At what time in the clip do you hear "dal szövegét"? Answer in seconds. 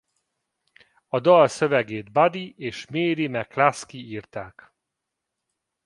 1.19-2.11